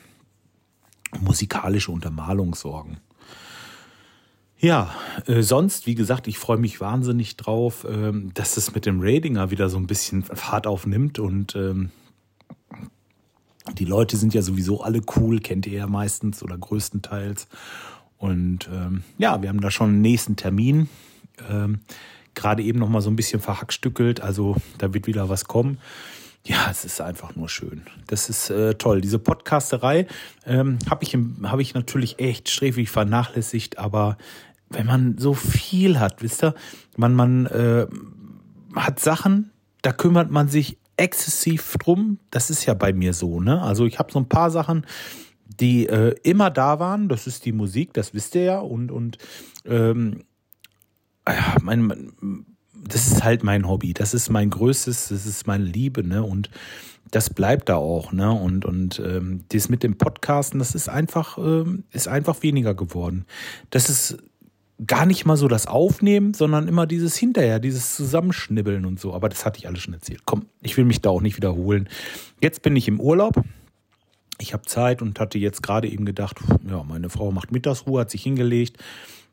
musikalische 1.20 1.92
Untermalung 1.92 2.54
sorgen. 2.54 2.98
Ja, 4.58 4.94
äh, 5.26 5.42
sonst, 5.42 5.86
wie 5.86 5.94
gesagt, 5.94 6.26
ich 6.26 6.38
freue 6.38 6.58
mich 6.58 6.80
wahnsinnig 6.80 7.36
drauf, 7.36 7.86
ähm, 7.88 8.32
dass 8.34 8.56
es 8.56 8.74
mit 8.74 8.86
dem 8.86 9.00
Radinger 9.00 9.50
wieder 9.50 9.68
so 9.68 9.78
ein 9.78 9.86
bisschen 9.86 10.22
Fahrt 10.22 10.66
aufnimmt 10.66 11.18
und 11.18 11.54
ähm, 11.56 11.90
die 13.78 13.84
Leute 13.84 14.16
sind 14.16 14.34
ja 14.34 14.42
sowieso 14.42 14.82
alle 14.82 15.00
cool, 15.16 15.38
kennt 15.38 15.66
ihr 15.66 15.78
ja 15.78 15.86
meistens 15.86 16.42
oder 16.42 16.58
größtenteils. 16.58 17.46
Und 18.18 18.68
ähm, 18.72 19.04
ja, 19.18 19.40
wir 19.42 19.48
haben 19.48 19.60
da 19.60 19.70
schon 19.70 19.90
einen 19.90 20.00
nächsten 20.00 20.36
Termin. 20.36 20.88
Ähm, 21.48 21.80
Gerade 22.34 22.62
eben 22.62 22.78
noch 22.78 22.88
mal 22.88 23.02
so 23.02 23.10
ein 23.10 23.16
bisschen 23.16 23.40
verhackstückelt, 23.40 24.20
also 24.20 24.56
da 24.78 24.94
wird 24.94 25.06
wieder 25.06 25.28
was 25.28 25.44
kommen. 25.44 25.78
Ja, 26.44 26.68
es 26.70 26.84
ist 26.84 27.00
einfach 27.00 27.36
nur 27.36 27.48
schön. 27.48 27.82
Das 28.08 28.28
ist 28.28 28.50
äh, 28.50 28.74
toll. 28.74 29.00
Diese 29.00 29.20
Podcasterei 29.20 30.06
ähm, 30.44 30.78
habe 30.90 31.04
ich, 31.04 31.16
hab 31.44 31.60
ich 31.60 31.74
natürlich 31.74 32.18
echt 32.18 32.48
sträflich 32.48 32.90
vernachlässigt, 32.90 33.78
aber 33.78 34.16
wenn 34.72 34.86
man 34.86 35.18
so 35.18 35.34
viel 35.34 36.00
hat, 36.00 36.22
wisst 36.22 36.42
ihr, 36.42 36.54
man, 36.96 37.14
man 37.14 37.46
äh, 37.46 37.86
hat 38.74 39.00
Sachen, 39.00 39.50
da 39.82 39.92
kümmert 39.92 40.30
man 40.30 40.48
sich 40.48 40.78
exzessiv 40.96 41.76
drum. 41.78 42.18
Das 42.30 42.50
ist 42.50 42.64
ja 42.66 42.74
bei 42.74 42.92
mir 42.92 43.12
so, 43.12 43.40
ne? 43.40 43.60
Also 43.62 43.86
ich 43.86 43.98
habe 43.98 44.12
so 44.12 44.18
ein 44.18 44.28
paar 44.28 44.50
Sachen, 44.50 44.86
die 45.60 45.86
äh, 45.86 46.14
immer 46.22 46.50
da 46.50 46.78
waren. 46.78 47.08
Das 47.08 47.26
ist 47.26 47.44
die 47.44 47.52
Musik, 47.52 47.92
das 47.92 48.14
wisst 48.14 48.34
ihr 48.34 48.42
ja. 48.42 48.58
Und, 48.58 48.90
und 48.90 49.18
ähm, 49.64 50.24
ja, 51.26 51.56
mein, 51.62 51.82
mein, 51.82 52.12
das 52.72 53.06
ist 53.06 53.24
halt 53.24 53.44
mein 53.44 53.68
Hobby. 53.68 53.94
Das 53.94 54.14
ist 54.14 54.30
mein 54.30 54.50
größtes, 54.50 55.08
das 55.08 55.26
ist 55.26 55.46
meine 55.46 55.64
Liebe, 55.64 56.06
ne? 56.06 56.22
Und 56.22 56.50
das 57.10 57.30
bleibt 57.30 57.68
da 57.68 57.76
auch, 57.76 58.12
ne? 58.12 58.32
Und, 58.32 58.64
und 58.64 59.00
ähm, 59.04 59.44
das 59.48 59.68
mit 59.68 59.82
dem 59.82 59.98
Podcasten, 59.98 60.58
das 60.58 60.74
ist 60.74 60.88
einfach, 60.88 61.38
ähm, 61.38 61.84
ist 61.90 62.08
einfach 62.08 62.42
weniger 62.42 62.74
geworden. 62.74 63.26
Das 63.70 63.90
ist 63.90 64.18
gar 64.86 65.06
nicht 65.06 65.24
mal 65.24 65.36
so 65.36 65.48
das 65.48 65.66
Aufnehmen, 65.66 66.34
sondern 66.34 66.68
immer 66.68 66.86
dieses 66.86 67.16
hinterher, 67.16 67.58
dieses 67.58 67.94
Zusammenschnibbeln 67.94 68.84
und 68.86 69.00
so. 69.00 69.12
Aber 69.14 69.28
das 69.28 69.44
hatte 69.44 69.58
ich 69.58 69.66
alles 69.66 69.80
schon 69.80 69.94
erzählt. 69.94 70.22
Komm, 70.24 70.46
ich 70.60 70.76
will 70.76 70.84
mich 70.84 71.00
da 71.00 71.10
auch 71.10 71.20
nicht 71.20 71.36
wiederholen. 71.36 71.88
Jetzt 72.40 72.62
bin 72.62 72.76
ich 72.76 72.88
im 72.88 73.00
Urlaub. 73.00 73.42
Ich 74.38 74.52
habe 74.52 74.64
Zeit 74.64 75.02
und 75.02 75.20
hatte 75.20 75.38
jetzt 75.38 75.62
gerade 75.62 75.88
eben 75.88 76.04
gedacht, 76.04 76.38
ja, 76.68 76.82
meine 76.82 77.10
Frau 77.10 77.30
macht 77.30 77.52
Mittagsruhe, 77.52 78.00
hat 78.00 78.10
sich 78.10 78.22
hingelegt. 78.22 78.78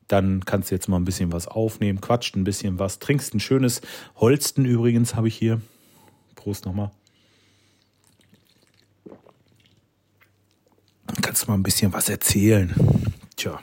Dann 0.08 0.46
kannst 0.46 0.72
du 0.72 0.76
jetzt 0.76 0.88
mal 0.88 0.98
ein 0.98 1.06
bisschen 1.06 1.32
was 1.32 1.48
aufnehmen, 1.48 2.02
quatscht 2.02 2.36
ein 2.36 2.44
bisschen 2.44 2.80
was, 2.80 3.00
trinkst 3.00 3.34
ein 3.34 3.40
schönes 3.40 3.82
Holsten 4.18 4.66
übrigens 4.66 5.16
habe 5.16 5.28
ich 5.28 5.36
hier. 5.36 5.62
Prost 6.36 6.66
nochmal. 6.66 6.92
Dann 11.08 11.22
kannst 11.22 11.44
du 11.44 11.48
mal 11.48 11.58
ein 11.58 11.64
bisschen 11.64 11.94
was 11.94 12.10
erzählen. 12.10 12.74
Tja, 13.36 13.60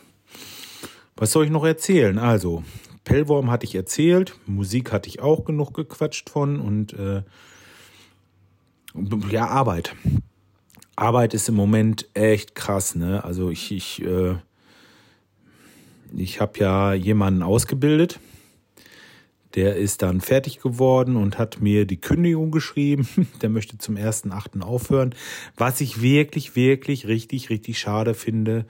was 1.17 1.33
soll 1.33 1.45
ich 1.45 1.51
noch 1.51 1.65
erzählen? 1.65 2.19
Also, 2.19 2.63
Pellworm 3.05 3.51
hatte 3.51 3.65
ich 3.65 3.75
erzählt, 3.75 4.39
Musik 4.47 4.93
hatte 4.93 5.09
ich 5.09 5.21
auch 5.21 5.45
genug 5.45 5.75
gequatscht 5.75 6.29
von 6.29 6.61
und 6.61 6.93
äh, 6.93 7.23
ja, 9.31 9.47
Arbeit. 9.47 9.95
Arbeit 10.97 11.35
ist 11.35 11.49
im 11.49 11.55
Moment 11.55 12.09
echt 12.15 12.55
krass, 12.55 12.95
ne? 12.95 13.23
Also 13.23 13.51
ich, 13.51 13.71
ich, 13.71 14.03
äh, 14.03 14.37
ich 16.15 16.41
habe 16.41 16.59
ja 16.59 16.95
jemanden 16.95 17.43
ausgebildet, 17.43 18.19
Der 19.55 19.77
ist 19.77 20.03
dann 20.03 20.21
fertig 20.21 20.61
geworden 20.61 21.17
und 21.17 21.39
hat 21.39 21.61
mir 21.61 21.87
die 21.87 22.01
Kündigung 22.01 22.51
geschrieben. 22.51 23.09
Der 23.43 23.51
möchte 23.51 23.79
zum 23.79 23.97
ersten 23.97 24.33
Achten 24.33 24.63
aufhören. 24.63 25.15
Was 25.57 25.81
ich 25.81 26.03
wirklich, 26.03 26.57
wirklich 26.57 27.07
richtig, 27.07 27.51
richtig 27.51 27.79
schade 27.79 28.15
finde. 28.15 28.67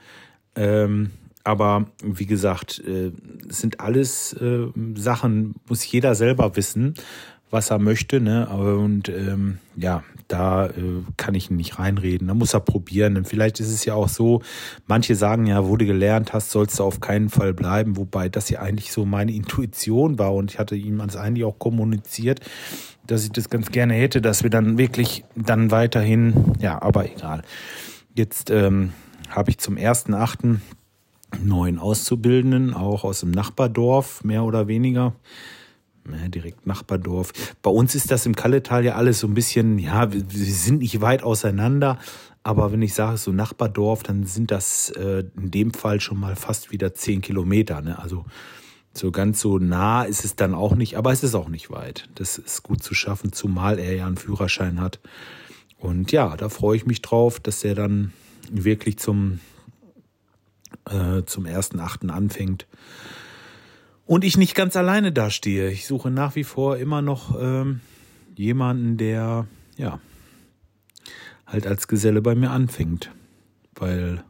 Ähm, 0.55 1.11
aber 1.47 1.87
wie 2.03 2.27
gesagt, 2.27 2.83
äh, 2.87 3.13
sind 3.49 3.81
alles 3.81 4.33
äh, 4.35 4.67
Sachen, 4.95 5.55
muss 5.69 5.91
jeder 5.91 6.15
selber 6.15 6.57
wissen 6.57 6.95
was 7.51 7.71
er 7.71 7.79
möchte, 7.79 8.21
ne? 8.21 8.49
Und 8.49 9.09
ähm, 9.09 9.59
ja, 9.77 10.03
da 10.27 10.67
äh, 10.67 11.03
kann 11.17 11.35
ich 11.35 11.51
ihn 11.51 11.57
nicht 11.57 11.79
reinreden. 11.79 12.29
Da 12.29 12.35
muss 12.35 12.55
er 12.55 12.61
probieren. 12.61 13.15
Denn 13.15 13.25
vielleicht 13.25 13.61
ist 13.61 13.71
es 13.71 13.85
ja 13.85 13.95
auch 13.95 14.09
so, 14.09 14.43
manche 14.87 15.15
sagen 15.15 15.47
ja, 15.47 15.67
wo 15.67 15.77
du 15.77 15.87
gelernt 15.87 16.33
hast, 16.33 16.51
sollst 16.51 16.79
du 16.79 16.85
auf 16.85 17.01
keinen 17.01 17.29
Fall 17.29 17.55
bleiben, 17.55 17.97
wobei 17.97 18.29
das 18.29 18.51
ja 18.51 18.61
eigentlich 18.61 18.93
so 18.93 19.05
meine 19.05 19.33
Intuition 19.33 20.19
war 20.19 20.35
und 20.35 20.51
ich 20.51 20.59
hatte 20.59 20.75
ihm 20.75 20.99
das 20.99 21.17
eigentlich 21.17 21.45
auch 21.45 21.59
kommuniziert, 21.59 22.41
dass 23.07 23.25
ich 23.25 23.31
das 23.31 23.49
ganz 23.49 23.71
gerne 23.71 23.95
hätte, 23.95 24.21
dass 24.21 24.43
wir 24.43 24.51
dann 24.51 24.77
wirklich 24.77 25.25
dann 25.37 25.71
weiterhin, 25.71 26.55
ja, 26.59 26.83
aber 26.83 27.07
egal. 27.07 27.43
Jetzt 28.15 28.51
ähm, 28.51 28.93
habe 29.31 29.51
ich 29.51 29.59
zum 29.59 29.77
ersten 29.77 30.15
Achten 30.15 30.63
neuen 31.43 31.79
Auszubildenden, 31.79 32.75
auch 32.75 33.05
aus 33.05 33.21
dem 33.21 33.31
Nachbardorf, 33.31 34.25
mehr 34.25 34.45
oder 34.45 34.69
weniger 34.69 35.15
ja, 36.11 36.29
direkt 36.29 36.67
Nachbardorf. 36.67 37.33
Bei 37.63 37.71
uns 37.71 37.95
ist 37.95 38.11
das 38.11 38.27
im 38.27 38.37
Kalletal 38.37 38.85
ja 38.85 38.95
alles 38.95 39.21
so 39.21 39.27
ein 39.27 39.35
bisschen, 39.35 39.79
ja, 39.79 40.13
wir, 40.13 40.23
sind 40.29 40.79
nicht 40.79 41.01
weit 41.01 41.23
auseinander, 41.23 41.99
aber 42.43 42.73
wenn 42.73 42.83
ich 42.83 42.95
sage 42.95 43.17
so 43.17 43.33
Nachbardorf, 43.33 44.03
dann 44.03 44.25
sind 44.25 44.51
das 44.51 44.91
äh, 44.91 45.25
in 45.37 45.51
dem 45.51 45.75
Fall 45.75 46.01
schon 46.01 46.21
mal 46.21 46.37
fast 46.37 46.71
wieder 46.71 46.95
zehn 46.95 47.21
Kilometer. 47.21 47.81
Ne? 47.81 47.99
Also 47.99 48.25
so 48.93 49.11
ganz 49.11 49.41
so 49.41 49.59
nah 49.59 50.05
ist 50.05 50.25
es 50.25 50.37
dann 50.37 50.55
auch 50.55 50.75
nicht, 50.75 50.97
aber 50.97 51.13
es 51.13 51.23
ist 51.23 51.35
auch 51.35 51.49
nicht 51.49 51.71
weit. 51.71 52.09
Das 52.15 52.39
ist 52.39 52.63
gut 52.63 52.83
zu 52.83 52.95
schaffen, 52.95 53.33
zumal 53.33 53.79
er 53.79 53.95
ja 53.95 54.07
einen 54.07 54.17
Führerschein 54.17 54.81
hat. 54.81 55.01
Und 55.79 56.13
ja, 56.13 56.37
da 56.37 56.49
freue 56.49 56.77
ich 56.77 56.87
mich 56.87 57.03
drauf, 57.03 57.41
dass 57.41 57.65
er 57.65 57.75
dann 57.75 58.13
wirklich 58.51 58.99
zum, 58.99 59.41
äh, 60.91 61.25
zum 61.25 61.47
ersten 61.47 61.81
Achten 61.81 62.11
anfängt 62.11 62.67
und 64.07 64.25
ich 64.25 64.37
nicht 64.37 64.55
ganz 64.55 64.77
alleine 64.77 65.13
dastehe. 65.13 65.71
Ich 65.71 65.87
suche 65.87 66.11
nach 66.11 66.37
wie 66.37 66.45
vor 66.45 66.77
immer 66.77 67.03
noch 67.03 67.37
ähm, 67.41 67.81
jemanden, 68.37 68.97
der 68.97 69.47
ja 69.77 70.01
halt 71.47 71.67
als 71.67 71.89
Geselle 71.89 72.23
bei 72.23 72.35
mir 72.35 72.51
anfängt, 72.51 73.11
weil 73.75 74.23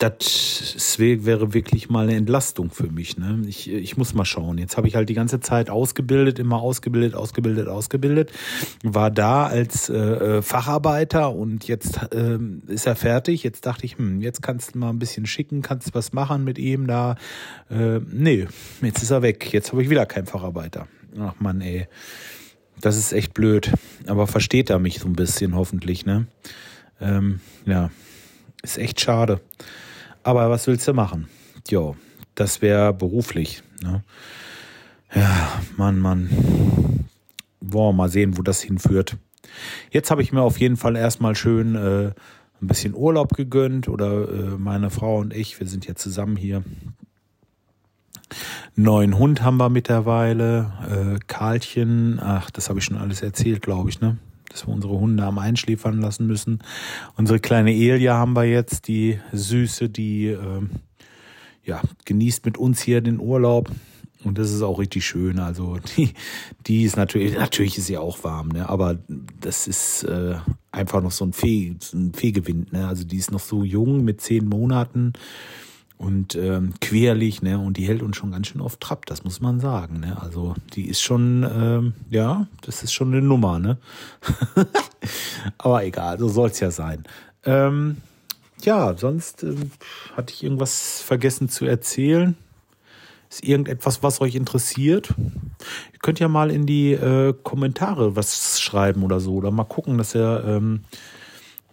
das 0.00 0.98
wäre 0.98 1.52
wirklich 1.52 1.90
mal 1.90 2.04
eine 2.04 2.16
Entlastung 2.16 2.70
für 2.70 2.90
mich. 2.90 3.18
Ne? 3.18 3.42
Ich, 3.46 3.70
ich 3.70 3.98
muss 3.98 4.14
mal 4.14 4.24
schauen. 4.24 4.56
Jetzt 4.56 4.78
habe 4.78 4.88
ich 4.88 4.96
halt 4.96 5.10
die 5.10 5.14
ganze 5.14 5.40
Zeit 5.40 5.68
ausgebildet, 5.68 6.38
immer 6.38 6.62
ausgebildet, 6.62 7.14
ausgebildet, 7.14 7.68
ausgebildet. 7.68 8.32
War 8.82 9.10
da 9.10 9.46
als 9.46 9.90
äh, 9.90 9.98
äh, 9.98 10.42
Facharbeiter 10.42 11.34
und 11.34 11.68
jetzt 11.68 12.00
äh, 12.14 12.38
ist 12.68 12.86
er 12.86 12.96
fertig. 12.96 13.42
Jetzt 13.42 13.66
dachte 13.66 13.84
ich, 13.84 13.98
hm, 13.98 14.22
jetzt 14.22 14.40
kannst 14.40 14.74
du 14.74 14.78
mal 14.78 14.88
ein 14.88 14.98
bisschen 14.98 15.26
schicken, 15.26 15.60
kannst 15.60 15.94
was 15.94 16.14
machen 16.14 16.44
mit 16.44 16.58
ihm 16.58 16.86
da. 16.86 17.16
Äh, 17.68 18.00
nee, 18.10 18.48
jetzt 18.80 19.02
ist 19.02 19.10
er 19.10 19.20
weg. 19.20 19.52
Jetzt 19.52 19.72
habe 19.72 19.82
ich 19.82 19.90
wieder 19.90 20.06
keinen 20.06 20.26
Facharbeiter. 20.26 20.88
Ach 21.18 21.34
man, 21.40 21.60
ey. 21.60 21.88
Das 22.80 22.96
ist 22.96 23.12
echt 23.12 23.34
blöd. 23.34 23.70
Aber 24.06 24.26
versteht 24.26 24.70
er 24.70 24.78
mich 24.78 25.00
so 25.00 25.08
ein 25.08 25.12
bisschen 25.12 25.54
hoffentlich, 25.54 26.06
ne? 26.06 26.26
Ähm, 27.02 27.40
ja, 27.66 27.90
ist 28.62 28.78
echt 28.78 29.00
schade. 29.02 29.42
Aber 30.22 30.50
was 30.50 30.66
willst 30.66 30.86
du 30.86 30.92
machen? 30.92 31.28
Jo, 31.68 31.96
das 32.34 32.62
wäre 32.62 32.92
beruflich. 32.92 33.62
Ne? 33.82 34.02
Ja, 35.14 35.60
Mann, 35.76 35.98
Mann. 35.98 37.08
Boah, 37.60 37.92
mal 37.92 38.08
sehen, 38.08 38.36
wo 38.36 38.42
das 38.42 38.60
hinführt. 38.60 39.16
Jetzt 39.90 40.10
habe 40.10 40.22
ich 40.22 40.32
mir 40.32 40.42
auf 40.42 40.58
jeden 40.58 40.76
Fall 40.76 40.96
erstmal 40.96 41.34
schön 41.34 41.74
äh, 41.74 42.12
ein 42.62 42.66
bisschen 42.66 42.94
Urlaub 42.94 43.34
gegönnt 43.34 43.88
oder 43.88 44.28
äh, 44.28 44.58
meine 44.58 44.90
Frau 44.90 45.18
und 45.18 45.34
ich, 45.34 45.58
wir 45.58 45.66
sind 45.66 45.86
ja 45.86 45.94
zusammen 45.94 46.36
hier. 46.36 46.62
Neuen 48.76 49.18
Hund 49.18 49.42
haben 49.42 49.56
wir 49.56 49.68
mittlerweile, 49.68 50.72
äh, 50.88 51.18
Karlchen, 51.26 52.20
ach, 52.22 52.50
das 52.50 52.68
habe 52.68 52.78
ich 52.78 52.84
schon 52.84 52.96
alles 52.96 53.22
erzählt, 53.22 53.62
glaube 53.62 53.90
ich, 53.90 54.00
ne? 54.00 54.18
Dass 54.50 54.66
wir 54.66 54.74
unsere 54.74 54.98
Hunde 54.98 55.24
am 55.24 55.38
Einschläfern 55.38 56.00
lassen 56.00 56.26
müssen. 56.26 56.58
Unsere 57.16 57.40
kleine 57.40 57.72
Elia 57.72 58.14
haben 58.14 58.34
wir 58.34 58.44
jetzt, 58.44 58.88
die 58.88 59.18
Süße, 59.32 59.88
die 59.88 60.26
äh, 60.26 60.62
ja, 61.64 61.80
genießt 62.04 62.44
mit 62.44 62.58
uns 62.58 62.80
hier 62.80 63.00
den 63.00 63.20
Urlaub. 63.20 63.70
Und 64.22 64.36
das 64.36 64.52
ist 64.52 64.60
auch 64.60 64.78
richtig 64.78 65.06
schön. 65.06 65.38
Also 65.38 65.78
die, 65.96 66.12
die 66.66 66.82
ist 66.82 66.96
natürlich, 66.96 67.34
natürlich 67.34 67.78
ist 67.78 67.86
sie 67.86 67.96
auch 67.96 68.22
warm, 68.22 68.48
ne? 68.48 68.68
Aber 68.68 68.98
das 69.40 69.66
ist 69.66 70.02
äh, 70.02 70.34
einfach 70.70 71.02
noch 71.02 71.12
so 71.12 71.24
ein, 71.24 71.32
Fee, 71.32 71.74
ein 71.94 72.12
Fehlgewind, 72.12 72.72
ne? 72.72 72.86
Also 72.86 73.04
die 73.04 73.16
ist 73.16 73.30
noch 73.30 73.40
so 73.40 73.64
jung 73.64 74.04
mit 74.04 74.20
zehn 74.20 74.46
Monaten 74.46 75.14
und 76.00 76.34
ähm, 76.34 76.72
querlich, 76.80 77.42
ne? 77.42 77.58
Und 77.58 77.76
die 77.76 77.86
hält 77.86 78.02
uns 78.02 78.16
schon 78.16 78.30
ganz 78.30 78.46
schön 78.46 78.62
auf 78.62 78.78
Trab, 78.78 79.04
das 79.04 79.22
muss 79.22 79.42
man 79.42 79.60
sagen, 79.60 80.00
ne? 80.00 80.16
Also 80.18 80.54
die 80.72 80.88
ist 80.88 81.02
schon, 81.02 81.42
ähm, 81.42 81.92
ja, 82.08 82.46
das 82.62 82.82
ist 82.82 82.94
schon 82.94 83.08
eine 83.12 83.20
Nummer, 83.20 83.58
ne? 83.58 83.76
Aber 85.58 85.84
egal, 85.84 86.18
so 86.18 86.28
soll's 86.30 86.58
ja 86.58 86.70
sein. 86.70 87.04
Ähm, 87.44 87.98
ja, 88.62 88.96
sonst 88.96 89.42
ähm, 89.42 89.72
hatte 90.16 90.32
ich 90.32 90.42
irgendwas 90.42 91.02
vergessen 91.02 91.50
zu 91.50 91.66
erzählen. 91.66 92.34
Ist 93.28 93.44
irgendetwas, 93.44 94.02
was 94.02 94.22
euch 94.22 94.36
interessiert? 94.36 95.12
Ihr 95.92 95.98
könnt 96.00 96.18
ja 96.18 96.28
mal 96.28 96.50
in 96.50 96.64
die 96.64 96.92
äh, 96.92 97.34
Kommentare 97.42 98.16
was 98.16 98.58
schreiben 98.58 99.02
oder 99.02 99.20
so, 99.20 99.34
oder 99.34 99.50
mal 99.50 99.64
gucken, 99.64 99.98
dass 99.98 100.14
ihr 100.14 100.44
ähm, 100.46 100.80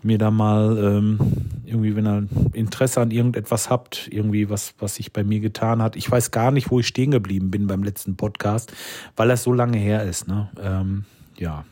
mir 0.07 0.17
da 0.17 0.31
mal 0.31 0.77
ähm, 0.77 1.19
irgendwie, 1.65 1.95
wenn 1.95 2.07
ihr 2.07 2.27
Interesse 2.53 3.01
an 3.01 3.11
irgendetwas 3.11 3.69
habt, 3.69 4.07
irgendwie 4.11 4.49
was, 4.49 4.73
was 4.79 4.95
sich 4.95 5.13
bei 5.13 5.23
mir 5.23 5.39
getan 5.39 5.81
hat. 5.81 5.95
Ich 5.95 6.09
weiß 6.09 6.31
gar 6.31 6.51
nicht, 6.51 6.71
wo 6.71 6.79
ich 6.79 6.87
stehen 6.87 7.11
geblieben 7.11 7.51
bin 7.51 7.67
beim 7.67 7.83
letzten 7.83 8.15
Podcast, 8.15 8.73
weil 9.15 9.27
das 9.27 9.43
so 9.43 9.53
lange 9.53 9.77
her 9.77 10.03
ist. 10.03 10.27
Ne? 10.27 10.49
Ähm, 10.59 11.05
ja. 11.37 11.65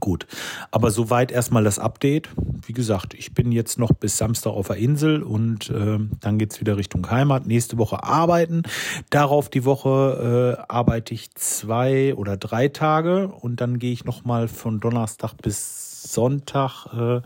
Gut. 0.00 0.26
Aber 0.70 0.90
soweit 0.90 1.30
erstmal 1.30 1.64
das 1.64 1.78
Update. 1.78 2.30
Wie 2.64 2.72
gesagt, 2.72 3.12
ich 3.12 3.34
bin 3.34 3.52
jetzt 3.52 3.78
noch 3.78 3.92
bis 3.92 4.16
Samstag 4.16 4.52
auf 4.52 4.68
der 4.68 4.76
Insel 4.76 5.22
und 5.22 5.68
äh, 5.68 5.98
dann 6.20 6.38
geht's 6.38 6.60
wieder 6.60 6.78
Richtung 6.78 7.10
Heimat. 7.10 7.46
Nächste 7.46 7.76
Woche 7.76 8.02
arbeiten. 8.02 8.62
Darauf 9.10 9.50
die 9.50 9.66
Woche 9.66 10.56
äh, 10.58 10.72
arbeite 10.72 11.12
ich 11.12 11.34
zwei 11.34 12.14
oder 12.14 12.38
drei 12.38 12.68
Tage 12.68 13.28
und 13.28 13.60
dann 13.60 13.78
gehe 13.78 13.92
ich 13.92 14.06
nochmal 14.06 14.48
von 14.48 14.80
Donnerstag 14.80 15.34
bis 15.34 15.91
Sonntag 16.02 16.86
äh, 16.92 17.22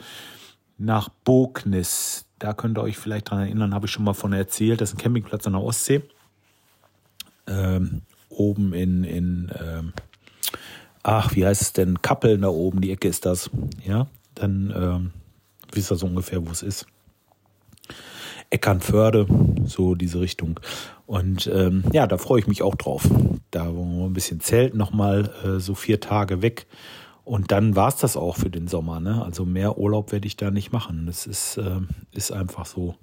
nach 0.78 1.08
Bognis. 1.08 2.26
Da 2.38 2.52
könnt 2.52 2.78
ihr 2.78 2.82
euch 2.82 2.98
vielleicht 2.98 3.30
dran 3.30 3.40
erinnern, 3.40 3.74
habe 3.74 3.86
ich 3.86 3.92
schon 3.92 4.04
mal 4.04 4.14
von 4.14 4.32
erzählt. 4.32 4.80
Das 4.80 4.90
ist 4.90 4.96
ein 4.96 5.02
Campingplatz 5.02 5.46
an 5.46 5.54
der 5.54 5.62
Ostsee. 5.62 6.02
Ähm, 7.46 8.02
oben 8.28 8.74
in, 8.74 9.04
in 9.04 9.52
ähm, 9.58 9.92
ach, 11.02 11.34
wie 11.34 11.46
heißt 11.46 11.62
es 11.62 11.72
denn? 11.72 12.02
Kappeln 12.02 12.42
da 12.42 12.48
oben, 12.48 12.80
die 12.80 12.90
Ecke 12.90 13.08
ist 13.08 13.24
das. 13.24 13.50
Ja, 13.86 14.08
dann 14.34 14.72
ähm, 14.76 15.12
wisst 15.72 15.90
ihr 15.90 15.96
so 15.96 16.06
ungefähr, 16.06 16.46
wo 16.46 16.50
es 16.50 16.62
ist. 16.62 16.86
Eckernförde, 18.50 19.26
so 19.64 19.94
diese 19.94 20.20
Richtung. 20.20 20.60
Und 21.06 21.46
ähm, 21.52 21.84
ja, 21.92 22.06
da 22.06 22.18
freue 22.18 22.40
ich 22.40 22.46
mich 22.46 22.62
auch 22.62 22.74
drauf. 22.74 23.08
Da 23.50 23.66
wollen 23.74 23.98
wir 23.98 24.06
ein 24.06 24.12
bisschen 24.12 24.40
zelten, 24.40 24.76
nochmal 24.76 25.30
äh, 25.44 25.58
so 25.58 25.74
vier 25.74 26.00
Tage 26.00 26.42
weg 26.42 26.66
und 27.26 27.50
dann 27.50 27.74
war 27.74 27.88
es 27.88 27.96
das 27.96 28.16
auch 28.16 28.36
für 28.36 28.50
den 28.50 28.68
Sommer. 28.68 29.00
Ne? 29.00 29.20
Also 29.20 29.44
mehr 29.44 29.78
Urlaub 29.78 30.12
werde 30.12 30.28
ich 30.28 30.36
da 30.36 30.52
nicht 30.52 30.70
machen. 30.70 31.06
Das 31.06 31.26
ist, 31.26 31.56
äh, 31.56 31.80
ist 32.12 32.30
einfach 32.30 32.66
so. 32.66 32.94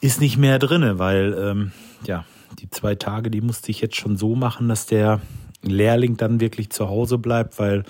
Ist 0.00 0.20
nicht 0.20 0.36
mehr 0.36 0.60
drinne, 0.60 0.96
weil 1.00 1.36
ähm, 1.36 1.72
ja, 2.06 2.24
die 2.60 2.70
zwei 2.70 2.94
Tage, 2.94 3.32
die 3.32 3.40
musste 3.40 3.72
ich 3.72 3.80
jetzt 3.80 3.96
schon 3.96 4.16
so 4.16 4.36
machen, 4.36 4.68
dass 4.68 4.86
der 4.86 5.20
Lehrling 5.62 6.16
dann 6.16 6.38
wirklich 6.38 6.70
zu 6.70 6.88
Hause 6.88 7.18
bleibt, 7.18 7.58
weil 7.58 7.82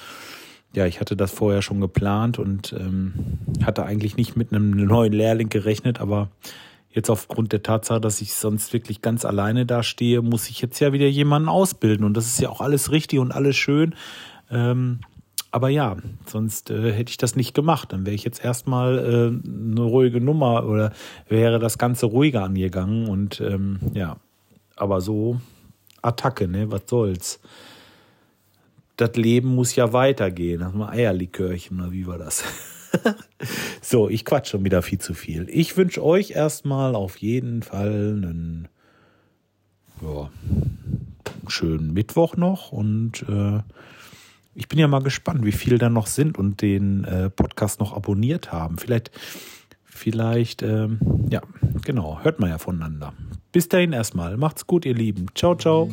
ja, 0.74 0.86
ich 0.86 1.00
hatte 1.00 1.16
das 1.16 1.32
vorher 1.32 1.60
schon 1.60 1.82
geplant 1.82 2.38
und 2.38 2.72
ähm, 2.72 3.12
hatte 3.62 3.84
eigentlich 3.84 4.16
nicht 4.16 4.36
mit 4.36 4.54
einem 4.54 4.70
neuen 4.70 5.12
Lehrling 5.12 5.50
gerechnet, 5.50 6.00
aber 6.00 6.30
jetzt 6.90 7.10
aufgrund 7.10 7.52
der 7.52 7.62
Tatsache, 7.62 8.00
dass 8.00 8.22
ich 8.22 8.32
sonst 8.32 8.72
wirklich 8.72 9.02
ganz 9.02 9.26
alleine 9.26 9.66
dastehe, 9.66 10.22
muss 10.22 10.48
ich 10.48 10.62
jetzt 10.62 10.80
ja 10.80 10.94
wieder 10.94 11.08
jemanden 11.08 11.50
ausbilden 11.50 12.06
und 12.06 12.16
das 12.16 12.24
ist 12.24 12.40
ja 12.40 12.48
auch 12.48 12.62
alles 12.62 12.90
richtig 12.90 13.18
und 13.18 13.32
alles 13.32 13.56
schön. 13.56 13.94
Ähm, 14.50 15.00
aber 15.50 15.68
ja, 15.68 15.96
sonst 16.26 16.70
äh, 16.70 16.92
hätte 16.92 17.10
ich 17.10 17.16
das 17.16 17.36
nicht 17.36 17.54
gemacht. 17.54 17.92
Dann 17.92 18.04
wäre 18.04 18.14
ich 18.16 18.24
jetzt 18.24 18.44
erstmal 18.44 18.98
äh, 18.98 19.48
eine 19.48 19.82
ruhige 19.82 20.20
Nummer 20.20 20.66
oder 20.66 20.92
wäre 21.28 21.60
das 21.60 21.78
Ganze 21.78 22.06
ruhiger 22.06 22.42
angegangen. 22.42 23.06
Und 23.08 23.40
ähm, 23.40 23.78
ja, 23.94 24.16
aber 24.74 25.00
so 25.00 25.40
Attacke, 26.02 26.48
ne? 26.48 26.72
Was 26.72 26.82
soll's? 26.86 27.40
Das 28.96 29.14
Leben 29.14 29.54
muss 29.54 29.76
ja 29.76 29.92
weitergehen. 29.92 30.60
Das 30.60 30.74
mal 30.74 30.90
Eierlikörchen, 30.90 31.80
oder 31.80 31.92
wie 31.92 32.06
war 32.06 32.18
das? 32.18 32.44
so, 33.80 34.08
ich 34.08 34.24
quatsch 34.24 34.50
schon 34.50 34.64
wieder 34.64 34.82
viel 34.82 34.98
zu 34.98 35.14
viel. 35.14 35.46
Ich 35.48 35.76
wünsche 35.76 36.04
euch 36.04 36.32
erstmal 36.32 36.94
auf 36.94 37.18
jeden 37.18 37.62
Fall 37.62 38.16
einen 38.16 38.68
ja, 40.02 40.30
schönen 41.48 41.92
Mittwoch 41.92 42.36
noch 42.36 42.72
und 42.72 43.24
äh, 43.28 43.60
ich 44.54 44.68
bin 44.68 44.78
ja 44.78 44.88
mal 44.88 45.02
gespannt, 45.02 45.44
wie 45.44 45.52
viele 45.52 45.78
da 45.78 45.88
noch 45.88 46.06
sind 46.06 46.38
und 46.38 46.62
den 46.62 47.04
äh, 47.04 47.30
Podcast 47.30 47.80
noch 47.80 47.94
abonniert 47.94 48.52
haben. 48.52 48.78
Vielleicht, 48.78 49.10
vielleicht, 49.84 50.62
ähm, 50.62 50.98
ja, 51.30 51.42
genau, 51.84 52.20
hört 52.22 52.40
man 52.40 52.50
ja 52.50 52.58
voneinander. 52.58 53.12
Bis 53.52 53.68
dahin 53.68 53.92
erstmal. 53.92 54.36
Macht's 54.36 54.66
gut, 54.66 54.84
ihr 54.84 54.94
Lieben. 54.94 55.26
Ciao, 55.34 55.54
ciao. 55.54 55.90